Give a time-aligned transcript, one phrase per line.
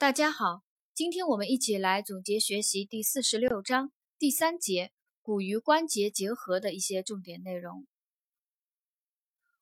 [0.00, 0.62] 大家好，
[0.94, 7.86] 今天我们一起来总结学习第四十六章第三节骨与关节结合的一些重点内容。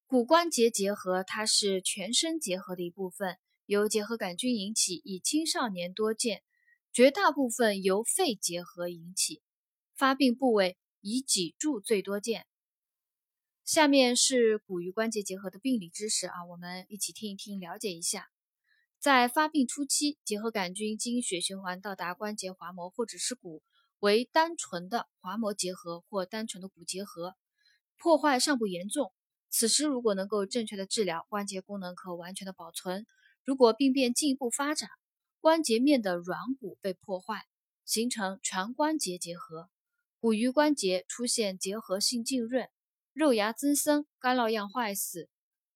[0.06, 6.44] 骨关节结合，它是全身结合的一部分，由结核杆菌引起，以青少年多见，
[6.92, 9.42] 绝大部分由肺结核引起，
[9.96, 12.46] 发病部位以脊柱最多见。
[13.64, 18.28] 下面是骨与关节结合的病理知识啊，我们一起听一听，了解一下。
[19.01, 23.62] 在发病初期，结核杆菌经血循环到达关节滑膜或者是骨，
[24.01, 27.37] 为单纯的滑膜结核或单纯的骨结核，
[27.97, 29.12] 破坏尚不严重。
[29.51, 33.07] 此时如果能够正确的治疗，关节功能可完全的保存。
[33.45, 34.91] 如果病变进一步发展，
[35.41, 37.45] 关节面的软骨被破坏，
[37.85, 39.71] 形成全关节结核，
[40.19, 42.69] 骨与关节出现结合性浸润、
[43.12, 45.29] 肉芽增生、干酪样坏死、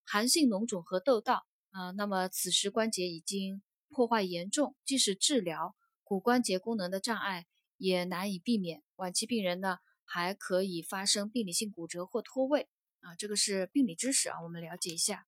[0.05, 1.35] 寒性脓肿和痘痘。
[1.73, 7.47] 啊，那么此时关节已经破坏严重，即使治疗骨关节功能的障碍
[7.79, 8.83] 也难以避免。
[8.97, 12.69] 晚期病人呢，还可以发生病理性骨折或脱位。
[13.01, 15.27] 啊，这个是病理知识啊，我们了解一下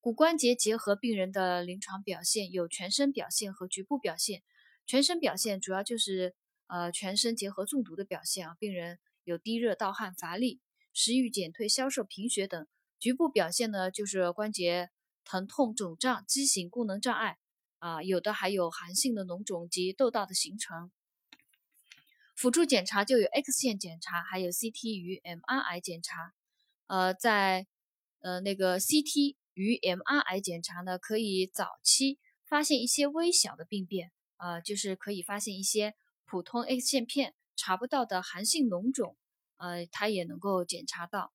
[0.00, 4.42] 骨关节结合病人的临床表现有全身表现和局部表现。
[4.86, 6.34] 全身表现主要就是
[6.66, 10.60] 呃全身结合中毒的表现啊，病人有低热、盗汗、乏力、
[10.94, 12.66] 食欲减退、消瘦、贫血等。
[12.98, 14.88] 局部表现呢，就是关节。
[15.30, 17.36] 疼痛、肿胀、畸形、功能障碍，
[17.80, 20.90] 啊，有的还有寒性的脓肿及痘痘的形成。
[22.34, 26.32] 辅助检查就有 X 线检查，还有 CT 与 MRI 检查。
[26.86, 27.66] 呃，在
[28.20, 39.14] 呃那个 CT 与 MRI 检查呢，可以早期发现一些微小的病变，呃，就是可以发现一些普通 X 线片查不到的寒性脓肿，
[39.58, 41.34] 呃，它也能够检查到。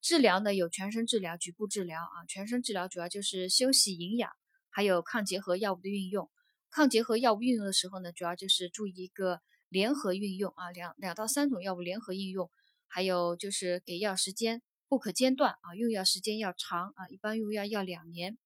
[0.00, 2.24] 治疗呢有全身治疗、局部治疗啊。
[2.28, 4.30] 全身治疗主要就是休息、营养，
[4.68, 6.30] 还有抗结核药物的运用。
[6.70, 12.50] 抗结核药物运用的时候呢，主要就是注意一个联合运用啊，两两到三种药物联合应用，
[12.86, 18.38] 还有就是给药时间不可间断啊，用药时间要长啊，一般用药要两年。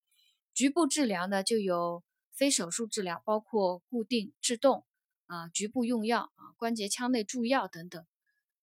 [0.53, 4.85] 局部治疗呢就有非手术治疗，包括固定、制动
[5.27, 8.05] 啊，局部用药啊，关节腔内注药等等。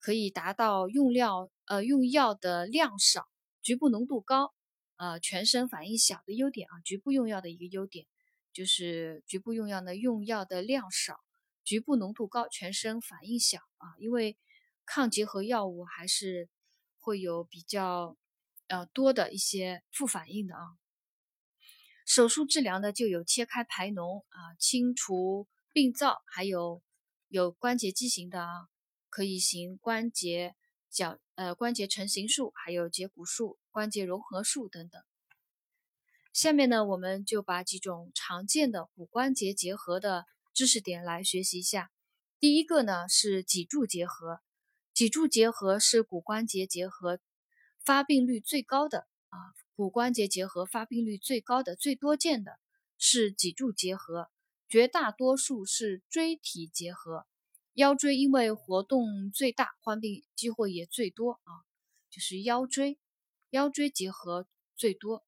[0.02, 3.28] 可以达到用料呃用药的量少，
[3.62, 4.52] 局部浓度高，
[4.96, 6.80] 呃全身反应小的优点啊。
[6.80, 8.08] 局部用药的一个优点
[8.52, 11.20] 就是局部用药呢用药的量少，
[11.62, 13.94] 局部浓度高，全身反应小啊。
[14.00, 14.36] 因为
[14.84, 16.48] 抗结核药物还是
[16.98, 18.16] 会有比较
[18.66, 20.62] 呃多的一些副反应的啊。
[22.04, 26.82] 手术治疗呢就有切开排脓啊，清除病灶，还有
[27.28, 28.71] 有关节畸形的啊。
[29.12, 30.56] 可以行关节
[30.90, 35.02] 角呃关节成型术，还有截骨术、关节融合术等等。
[36.32, 40.24] 下面呢，我们就把几种常见的骨关节结合的
[40.54, 41.92] 知识点来学习一下。
[42.40, 44.40] 第一个呢是脊柱结合，
[44.94, 47.20] 脊柱结合是骨关节结合
[47.84, 49.36] 发病率最高的啊，
[49.76, 52.58] 骨关节结合发病率最高的、最多见的
[52.96, 54.30] 是脊柱结合，
[54.66, 57.26] 绝大多数是椎体结合。
[57.74, 61.64] 腰椎因为活动最大，患病机会也最多啊，
[62.10, 62.98] 就是腰椎，
[63.48, 64.46] 腰椎结合
[64.76, 65.24] 最多。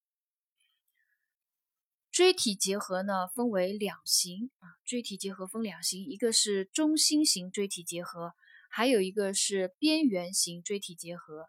[2.13, 8.35] 椎体结合呢分为两型啊，椎体结合分两型，一个是中心型椎体结合，
[8.69, 11.49] 还有一个是边缘型椎体结合。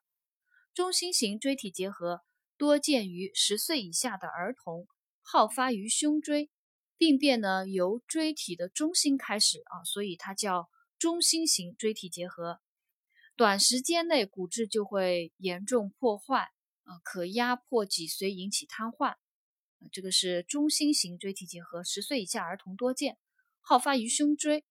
[0.73, 2.21] 中心型椎体结合
[2.57, 4.87] 多见于十岁以下的儿童，
[5.21, 6.49] 好发于胸椎，
[6.97, 10.69] 病变呢由椎体的中心开始啊，所以它叫。
[10.97, 12.61] 中心型椎体结合，
[13.35, 16.51] 短时间内骨质就会严重破坏，
[16.83, 19.15] 啊，可压迫脊髓引起瘫痪，
[19.91, 23.17] 这个是中心型椎体结合，十岁以下儿童多见，
[23.59, 24.63] 好发于胸椎，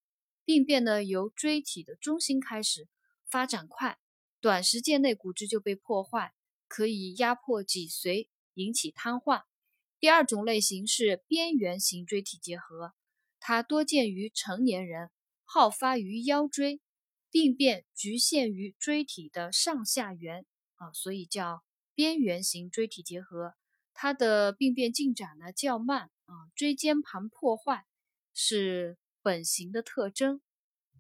[0.44, 2.88] 病变呢由椎体的中心开始，
[3.26, 3.98] 发展快，
[4.40, 6.34] 短时间内骨质就被破坏，
[6.66, 9.44] 可以压迫脊髓引起瘫痪。
[10.00, 12.94] 第二种类型是边缘型椎体结合，
[13.38, 15.10] 它多见于成年人。
[15.54, 16.80] 好发于腰椎，
[17.30, 21.62] 病变局限于椎体的上下缘啊，所以叫
[21.94, 23.54] 边缘型椎体结合。
[23.92, 27.86] 它的病变进展呢较慢啊，椎间盘破坏
[28.32, 30.40] 是本型的特征。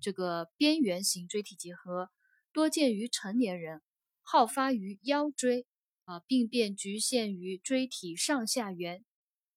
[0.00, 2.10] 这个边缘型椎体结合
[2.52, 3.82] 多见于成年人，
[4.22, 5.66] 好发于腰椎
[6.04, 9.04] 啊，病变局限于椎体上下缘，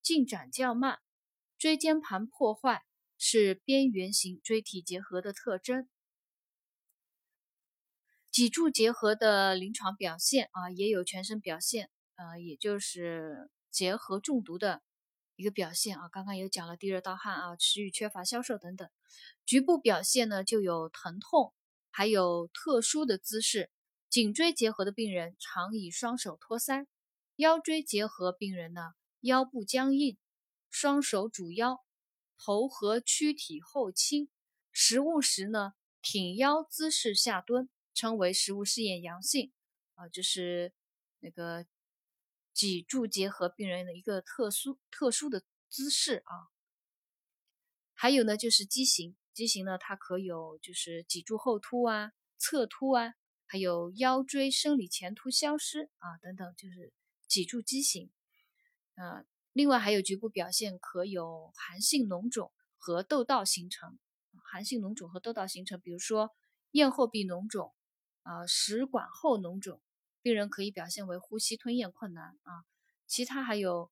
[0.02, 0.98] 进展较慢，
[1.60, 2.84] 椎间盘破坏。
[3.18, 5.88] 是边缘型椎体结合的特征。
[8.32, 14.84] 脊柱结合的临床表现啊，也有全身表现，呃，也就是结合中毒的
[15.36, 16.08] 一个表现啊。
[16.10, 18.88] 刚刚有讲了低热盗汗啊，食欲缺乏消瘦等等。
[19.46, 21.54] 局部表现呢就有疼痛，
[21.90, 23.72] 还有特殊的姿势。
[24.10, 26.86] 颈椎结核的病人常以双手托腮，
[27.38, 30.18] 腰椎结核病人呢腰部僵硬，
[30.70, 31.84] 双手拄腰，
[32.38, 34.30] 头和躯体后倾，
[34.72, 39.52] 食物时呢挺腰姿势下蹲，称为食物试验阳性
[39.96, 40.74] 啊，这是
[41.20, 41.66] 那个
[42.54, 46.48] 脊柱结核病人的一个特殊特殊的姿势啊。
[47.94, 53.16] 还有呢就是畸形，畸形呢它可有就是脊柱后凸啊、侧凸啊，
[53.48, 56.94] 还有腰椎生理前凸消失啊等等，就是
[57.28, 58.12] 脊柱畸形。
[58.96, 59.26] 呃，
[59.58, 63.98] 另外还有局部表现可有寒性脓肿和窦道形成，
[64.44, 66.30] 寒性脓肿和窦道形成，比如说
[66.74, 67.74] 咽后壁脓肿
[68.22, 69.82] 啊、食管后脓肿，
[70.22, 72.66] 病人可以表现为呼吸吞咽困难啊。
[73.08, 73.90] 其他还有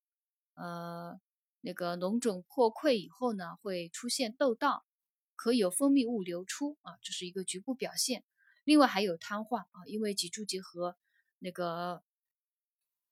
[0.54, 1.20] 呃
[1.62, 4.86] 那个脓肿破溃以后呢，会出现窦道，
[5.34, 8.22] 可有分泌物流出啊，这是一个局部表现。
[8.62, 10.96] 另外还有瘫痪啊，因为脊柱结核
[11.40, 12.04] 那个。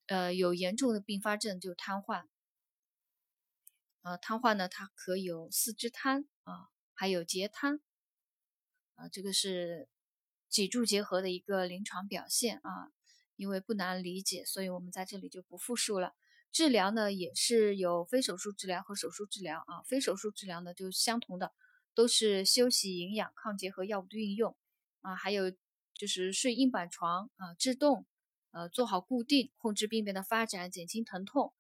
[0.07, 2.27] 呃，有严重的并发症就瘫痪，
[4.05, 7.81] 呃，瘫痪呢，它可有四肢瘫啊，还有截瘫，
[8.97, 9.89] 啊，这个是
[10.51, 12.93] 脊柱结核的一个临床表现啊，
[13.37, 16.15] 因为不难理解，所以我们在这里就不复述了。
[16.53, 21.55] 治疗呢，也是有非手术治疗和手术治疗啊，非手术治疗呢就相同的，
[21.95, 24.55] 都是休息、营养、抗结核药物的运用
[25.01, 25.51] 啊，还有
[25.95, 28.07] 就是睡硬板床啊，制动。
[28.51, 31.53] 呃，做好固定，控制病变的发展，减轻疼痛。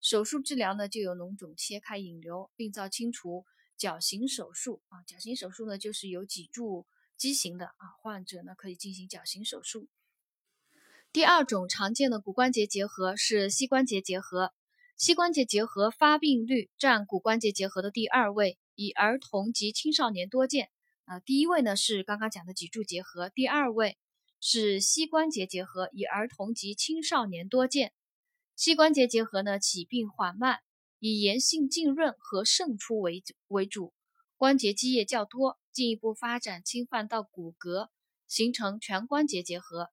[0.00, 3.44] 手术治疗呢，就有脓肿切开、引流、病灶清除、
[3.76, 5.02] 矫形手术啊。
[5.06, 6.86] 矫形手术呢，就是有脊柱
[7.16, 9.88] 畸形的啊患者呢，可以进行矫形手术。
[11.12, 14.52] 第二种常见的骨关节结核是膝关节结核，
[14.96, 20.70] 膝关节结核发病率占骨关节结核的第二位，以儿童及青少年多见。
[21.04, 23.98] 啊，第一位呢是刚刚讲的脊柱结核，第二位。
[24.42, 27.92] 是膝关节结核，以儿童及青少年多见。
[28.60, 30.60] 膝关节结核呢，起病缓慢，
[30.98, 33.94] 以炎性浸润和渗出为为主，
[34.36, 37.88] 关节积液较多，进一步发展侵犯到骨骼，
[38.28, 39.88] 形成全关节结核。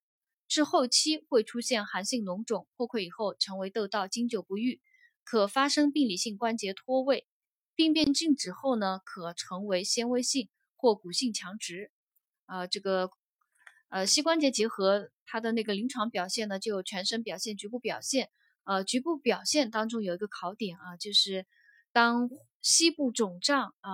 [0.46, 4.82] 至后期会出现寒性脓肿破溃以后，成为窦道，经久不愈，
[5.24, 7.26] 可发生病理性关节脱位。
[7.74, 11.90] 病变静止后呢，可成为纤维性或骨性强直。
[12.44, 13.10] 啊，这个。
[13.90, 18.28] 呃，膝关节结核它的那个临床表现呢，就全身表现、局部表现。
[18.68, 21.46] 呃，局部表现当中有一个考点啊，就是
[21.90, 22.28] 当
[22.60, 23.92] 膝部肿胀啊，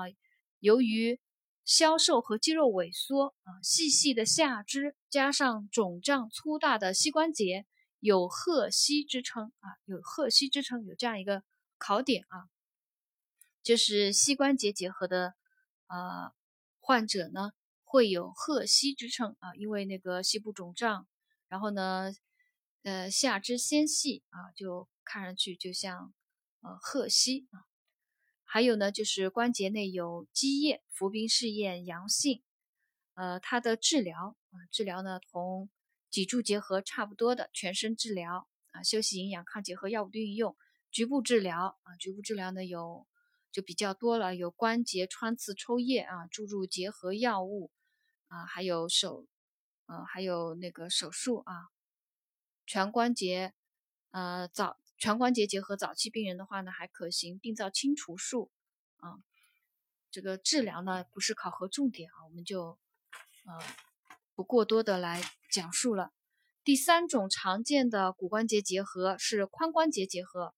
[0.58, 1.20] 由于
[1.64, 7.66] 消瘦和肌肉萎缩啊，细细的下肢加上肿胀粗大的膝关节，
[8.00, 11.44] 有鹤膝之称啊，有鹤膝之称，有这样一个
[11.78, 12.50] 考点啊，
[13.62, 15.34] 就是膝关节结合的
[15.86, 16.32] 呃
[16.80, 17.52] 患者呢。
[17.86, 21.06] 会有鹤膝之称啊，因为那个膝部肿胀，
[21.46, 22.10] 然后呢，
[22.84, 26.14] 呃，下肢纤细啊，就看上去就像
[26.60, 27.66] 呃鹤膝啊。
[28.44, 32.42] 还有呢，就是关节内有积液，浮冰试验阳性，
[33.14, 35.69] 呃，它的治疗啊，治疗呢同
[36.08, 40.56] 脊柱结核差不多的全身治疗啊，休息、营养、抗结核药物的运用，
[40.92, 43.06] 局部治疗啊，局部治疗呢有
[43.50, 47.72] 就比较多了，有关节穿刺抽液啊，注入结核药物。
[48.29, 49.26] 啊，还有手，
[49.86, 51.69] 呃，还有那个手术啊，
[52.66, 53.52] 全关节，
[54.10, 58.50] 呃，早全关节结合早期病人的话呢，还可行病灶清除术
[58.96, 59.18] 啊。
[60.10, 62.78] 这个治疗呢，不是考核重点啊，我们就
[63.46, 63.58] 呃
[64.34, 66.12] 不过多的来讲述了。
[66.62, 70.54] 第三种常见的骨关节结合是髋关节结合，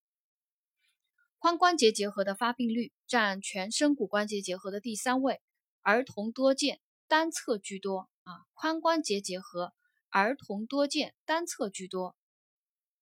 [1.40, 5.40] 髋关节结合的发病率占全身骨关节结合的第三位，
[5.82, 6.80] 儿童多见。
[7.08, 9.72] 单侧居多啊，髋关节结合
[10.16, 12.16] 儿童多见，单侧居多。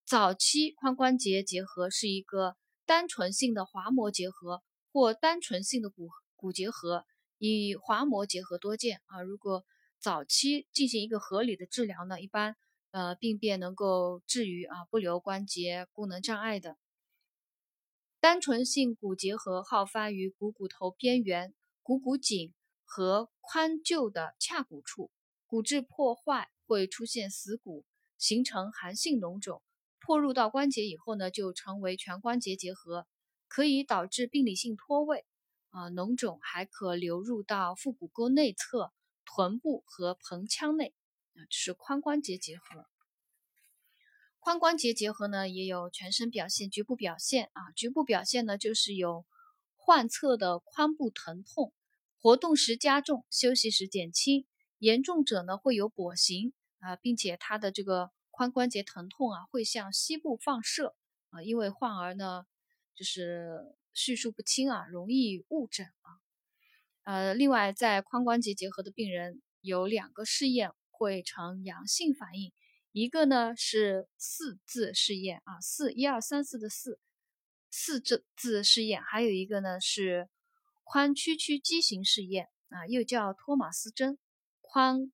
[0.04, 7.06] 早期髋关节结核是一个单纯性的滑膜结核或单纯性的骨骨结核，
[7.38, 9.22] 以滑膜结核多见啊。
[9.22, 9.64] 如果
[10.00, 12.56] 早期进行一个合理的治疗呢，一般
[12.90, 16.76] 呃病变能够治愈啊，不留关节功能障碍的。
[18.18, 22.52] 单纯性骨结核好发于股骨头边缘、股骨颈。
[22.86, 25.10] 和髋臼的髂骨处，
[25.46, 27.84] 骨质破坏会出现死骨，
[28.18, 29.62] 形成寒性脓肿，
[30.00, 33.06] 破入到关节以后呢，就成为全关节结核，
[33.46, 35.24] 可以导致病理性脱位。
[35.70, 38.92] 啊，脓肿还可流入到腹股沟内侧、
[39.24, 40.94] 臀部和盆腔内。
[41.34, 42.86] 啊，这是髋关节结核。
[44.40, 47.72] 髋关节结核呢，也有全身表现、局部表现啊。
[47.74, 49.26] 局部表现呢，就是有
[49.76, 51.72] 患侧的髋部疼痛，
[52.20, 54.46] 活动时加重，休息时减轻。
[54.84, 60.94] 严重者呢，会有跛行啊，并且他的这个髋关节疼痛啊，会向膝部放射
[61.30, 61.42] 啊。
[61.42, 62.44] 因为患儿呢，
[62.94, 66.20] 就是叙述不清啊，容易误诊啊。
[67.04, 72.52] 呃，另外，在髋关节结核的病人有两个试验会呈阳性反应。
[72.92, 77.00] 一个呢是四字试验啊，四一二三四的四
[77.70, 80.28] 四字字试验，还有一个呢是
[80.84, 84.18] 髋屈曲畸形试验啊，又叫托马斯针
[84.74, 85.12] 髋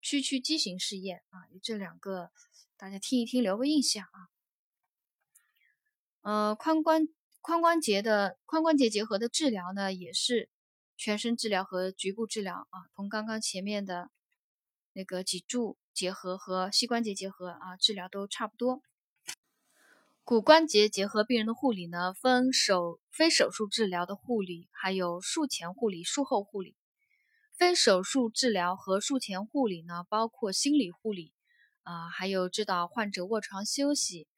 [0.00, 2.32] 屈曲畸形试验啊，这两个
[2.76, 4.18] 大家听一听，留个印象啊。
[6.22, 7.06] 呃，髋关
[7.40, 10.50] 髋关节的髋关节结合的治疗呢，也是
[10.96, 14.10] 全身治疗和局部治疗啊，同刚刚前面的
[14.92, 15.78] 那个脊柱。
[15.94, 18.82] 结合和膝关节结合啊，治疗都差不多。
[20.24, 26.76] 骨关节结合病人的护理呢，分手非手术治疗的护理，还有术前护理、术后护理。
[27.58, 31.32] 非手术治疗和术前护理呢，包括心理护理
[31.84, 34.28] 啊，还有指导患者卧床休息，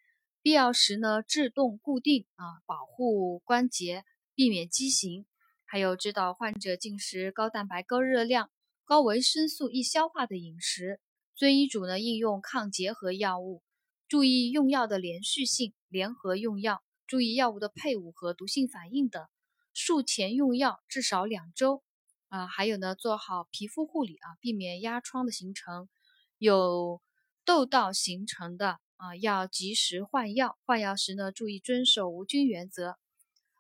[0.41, 4.05] 必要时呢制动固定啊，保护关节，
[4.37, 5.27] 避免畸形，
[5.65, 8.53] 还有指导患者进食高蛋白、高热量、
[8.85, 11.01] 高维生素、易消化的饮食。
[11.35, 13.65] 遵医嘱呢，应用抗结核药物，
[14.07, 19.27] 注意用药的连续性，联合用药，注意药物的配伍和毒性反应等。
[19.75, 21.83] 术前用药至少两周
[22.29, 25.89] 啊，还有呢，做好皮肤护理啊，避免压疮的形成。
[26.39, 27.01] 有
[27.45, 32.97] 痘痘形成的啊，要及时换药，换药时呢，注意遵守无菌原则。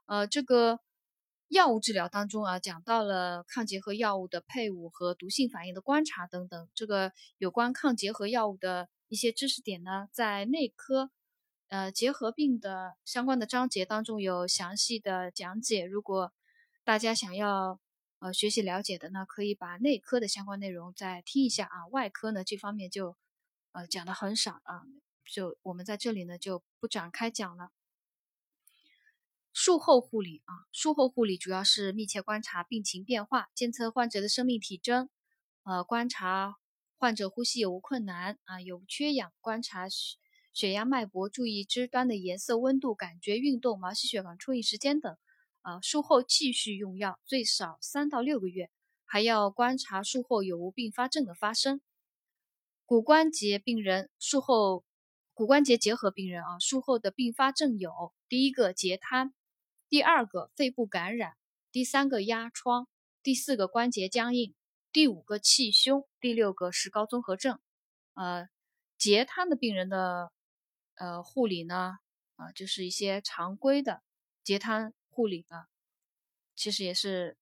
[0.06, 0.80] 呃，这个。
[1.50, 6.68] 药物治疗当中啊，讲到了抗结核药物的配伍和毒性反应的观察等等。
[6.74, 11.10] 这个有关抗结核药物的一些知识点呢，在内科
[11.68, 15.86] 呃结核病的相关的章节当中有详细的讲解。
[15.86, 16.34] 如果
[16.84, 17.80] 大家想要
[18.20, 21.86] 呃学习了解的呢，可以把内科的相关内容再听一下啊。
[21.88, 23.16] 外科呢这方面就
[23.72, 24.82] 呃讲的很少啊，
[25.24, 27.70] 就我们在这里呢就不展开讲了。
[29.52, 35.10] 术后护理啊，术后护理主要是密切观察病情变化，监测患者的生命体征，
[35.64, 36.56] 呃，观察
[36.96, 40.16] 患者呼吸有无困难啊，有缺氧，观察血
[40.52, 45.16] 血压、脉搏，注意肢端的颜色、温度、感觉、运动、毛细血管出印时间等。
[45.68, 48.70] 啊，术后继续用药，最少三到六个月，
[49.04, 51.82] 还要观察术后有无并发症的发生。
[52.86, 54.82] 骨关节病人术后，
[55.34, 59.34] 骨关节结核病人啊，术后的并发症有第一个截瘫。
[59.90, 61.34] 第二个肺部感染，
[61.70, 62.88] 第三个压疮，
[63.22, 64.54] 第四个关节僵硬，
[64.90, 67.58] 第五个气胸，第六个石膏综合症。
[68.14, 68.48] 呃，
[68.96, 70.32] 截瘫的病人的
[70.94, 71.98] 呃护理呢，
[72.36, 74.02] 啊，就是一些常规的
[74.42, 75.64] 截瘫护理呢，
[76.54, 77.36] 其实也是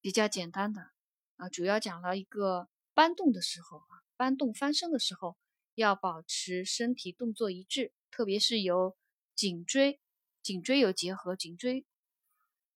[0.00, 0.92] 比较简单的
[1.36, 5.36] 啊，主要讲了一个搬动的时候啊，搬动翻身的时候
[5.74, 8.96] 要保持身体动作一致，特别是有
[9.34, 10.00] 颈椎。
[10.40, 11.84] 颈椎有结合，颈椎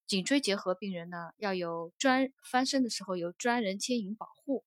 [0.07, 4.67] 颈椎结合病人呢，要有专翻身的时候有专人牵引保护。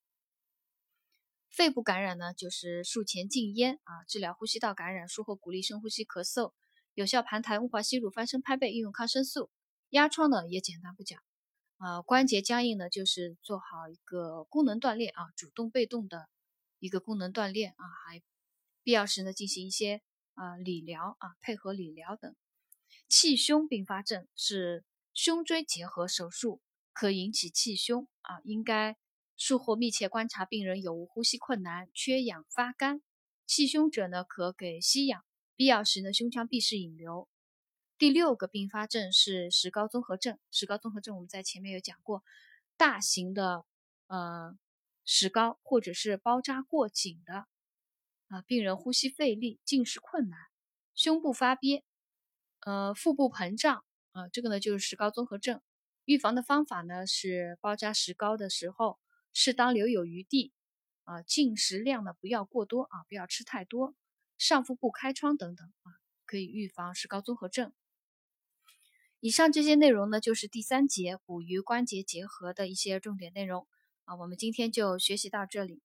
[1.52, 6.54] 肺部感染呢，就是术前禁烟啊，治疗呼吸道感染，术后鼓励深呼吸、咳嗽，
[6.96, 9.52] 有效盘抬、温滑吸入、翻身拍背，应用抗生素。
[9.90, 11.20] 压疮呢也简单不讲
[11.78, 16.30] 啊，关节僵硬呢，就是做好一个功能锻炼啊，主动被动的
[16.80, 18.22] 一个功能锻炼啊，还
[18.84, 20.02] 必要时呢进行一些
[20.36, 22.36] 啊理疗啊，配合理疗等。
[23.08, 26.62] 气胸并发症是胸椎结合手术
[26.94, 28.98] 可引起气胸啊，应该
[29.38, 33.02] 术后密切观察病人有无呼吸困难、缺氧、发干。
[33.48, 35.24] 气胸者呢，可给吸氧，
[35.56, 37.28] 必要时呢，胸腔闭式引流。
[38.00, 42.24] 第六个并发症是石膏综合症，石膏综合症我们在前面有讲过，
[42.78, 43.66] 大型的
[44.08, 44.58] 呃
[45.04, 47.46] 石膏或者是包扎过紧的
[48.30, 50.40] 啊，病人呼吸费力、进食困难、
[50.96, 51.84] 胸部发憋。
[52.62, 55.60] 呃，腹部膨胀啊，这个呢就是石膏综合症。
[56.06, 58.98] 预防的方法呢是包扎石膏的时候，
[59.34, 60.54] 适当留有余地
[61.04, 63.94] 啊，进食量呢不要过多啊，不要吃太多。
[64.38, 65.92] 上腹部开窗等等啊，
[66.26, 67.74] 可以预防石膏综合症。
[69.22, 73.68] 以上这些内容呢，就是第三节骨与关节结合的一些重点内容
[74.06, 75.82] 啊，我们今天就学习到这里。